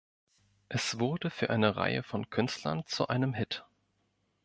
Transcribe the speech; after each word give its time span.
Es 0.67 0.99
wurde 0.99 1.29
für 1.29 1.51
eine 1.51 1.75
Reihe 1.77 2.01
von 2.01 2.27
Künstlern 2.31 2.83
zu 2.87 3.07
einem 3.09 3.35
Hit. 3.35 3.67